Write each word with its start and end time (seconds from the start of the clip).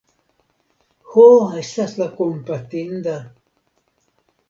Ho, 1.11 1.27
estas 1.65 1.95
la 2.01 2.09
kompatinda. 2.17 3.17